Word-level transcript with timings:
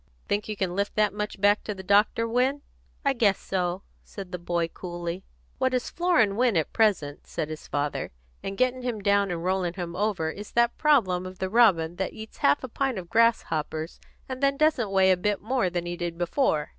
"Think 0.27 0.49
you 0.49 0.55
can 0.57 0.75
lift 0.75 0.95
that 0.95 1.13
much 1.13 1.39
back 1.39 1.63
to 1.63 1.75
the 1.75 1.83
doctor, 1.83 2.27
Win?" 2.27 2.63
"I 3.05 3.13
guess 3.13 3.37
so," 3.37 3.83
said 4.03 4.31
the 4.31 4.39
boy 4.39 4.67
coolly. 4.67 5.23
"What 5.59 5.75
is 5.75 5.91
flooring 5.91 6.37
Win 6.37 6.57
at 6.57 6.73
present," 6.73 7.27
said 7.27 7.49
his 7.49 7.67
father, 7.67 8.09
"and 8.41 8.57
getting 8.57 8.81
him 8.81 9.01
down 9.03 9.29
and 9.29 9.43
rolling 9.43 9.75
him 9.75 9.95
over, 9.95 10.31
is 10.31 10.53
that 10.53 10.75
problem 10.79 11.27
of 11.27 11.37
the 11.37 11.51
robin 11.51 11.97
that 11.97 12.13
eats 12.13 12.37
half 12.37 12.63
a 12.63 12.67
pint 12.67 12.97
of 12.97 13.11
grasshoppers 13.11 13.99
and 14.27 14.41
then 14.41 14.57
doesn't 14.57 14.89
weigh 14.89 15.11
a 15.11 15.17
bit 15.17 15.39
more 15.39 15.69
than 15.69 15.85
he 15.85 15.95
did 15.95 16.17
before." 16.17 16.69